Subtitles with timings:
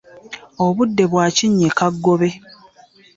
[0.65, 2.29] Obudde bwakinyika gobe